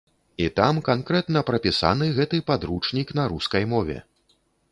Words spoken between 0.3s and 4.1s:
І там канкрэтна прапісаны гэты падручнік на рускай мове.